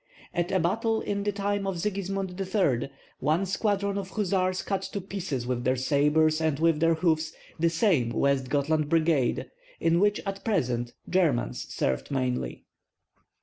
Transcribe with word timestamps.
At 0.33 0.51
a 0.51 0.59
battle 0.59 1.01
in 1.01 1.21
the 1.21 1.31
time 1.31 1.67
of 1.67 1.79
Sigismund 1.79 2.41
III. 2.41 2.89
one 3.19 3.45
squadron 3.45 3.99
of 3.99 4.09
hussars 4.09 4.63
cut 4.63 4.81
to 4.93 4.99
pieces 4.99 5.45
with 5.45 5.63
their 5.63 5.75
sabres 5.75 6.41
and 6.41 6.57
with 6.57 6.81
hoofs 6.81 7.33
this 7.59 7.75
same 7.75 8.09
West 8.09 8.49
Gothland 8.49 8.89
brigade, 8.89 9.51
in 9.79 9.99
which 9.99 10.19
at 10.25 10.43
present 10.43 10.93
Germans 11.07 11.71
served 11.71 12.09
mainly. 12.09 12.65